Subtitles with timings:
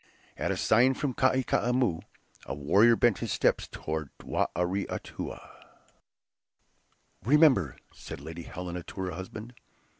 [0.35, 2.01] At a sign from Kai Koumou,
[2.47, 5.47] a warrior bent his steps toward Ware Atoua.
[7.23, 9.53] "Remember," said Lady Helena to her husband.